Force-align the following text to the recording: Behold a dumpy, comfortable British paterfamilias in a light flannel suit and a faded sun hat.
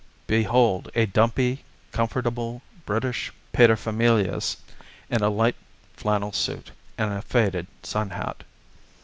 Behold 0.25 0.89
a 0.95 1.05
dumpy, 1.05 1.63
comfortable 1.91 2.63
British 2.87 3.31
paterfamilias 3.53 4.57
in 5.11 5.21
a 5.21 5.29
light 5.29 5.55
flannel 5.95 6.31
suit 6.31 6.71
and 6.97 7.13
a 7.13 7.21
faded 7.21 7.67
sun 7.83 8.09
hat. 8.09 8.43